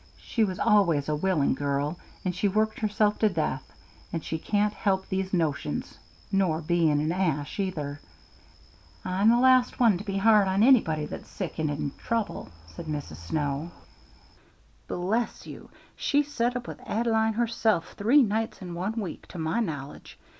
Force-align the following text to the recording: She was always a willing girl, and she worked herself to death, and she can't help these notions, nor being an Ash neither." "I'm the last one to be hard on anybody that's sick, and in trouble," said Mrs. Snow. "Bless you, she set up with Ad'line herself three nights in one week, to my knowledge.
She 0.17 0.43
was 0.43 0.57
always 0.57 1.07
a 1.07 1.15
willing 1.15 1.53
girl, 1.53 1.99
and 2.25 2.35
she 2.35 2.47
worked 2.47 2.79
herself 2.79 3.19
to 3.19 3.29
death, 3.29 3.71
and 4.11 4.23
she 4.23 4.39
can't 4.39 4.73
help 4.73 5.07
these 5.07 5.31
notions, 5.31 5.95
nor 6.31 6.59
being 6.59 6.99
an 6.99 7.11
Ash 7.11 7.59
neither." 7.59 7.99
"I'm 9.05 9.29
the 9.29 9.37
last 9.37 9.79
one 9.79 9.99
to 9.99 10.03
be 10.03 10.17
hard 10.17 10.47
on 10.47 10.63
anybody 10.63 11.05
that's 11.05 11.29
sick, 11.29 11.59
and 11.59 11.69
in 11.69 11.91
trouble," 11.99 12.49
said 12.65 12.87
Mrs. 12.87 13.17
Snow. 13.17 13.69
"Bless 14.87 15.45
you, 15.45 15.69
she 15.95 16.23
set 16.23 16.55
up 16.55 16.67
with 16.67 16.81
Ad'line 16.87 17.33
herself 17.33 17.93
three 17.93 18.23
nights 18.23 18.59
in 18.59 18.73
one 18.73 18.93
week, 18.93 19.27
to 19.27 19.37
my 19.37 19.59
knowledge. 19.59 20.17